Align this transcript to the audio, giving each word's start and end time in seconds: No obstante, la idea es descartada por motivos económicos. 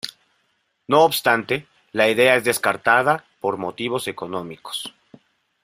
No 0.87 1.01
obstante, 1.01 1.67
la 1.91 2.09
idea 2.09 2.35
es 2.35 2.43
descartada 2.43 3.23
por 3.39 3.57
motivos 3.57 4.07
económicos. 4.07 4.95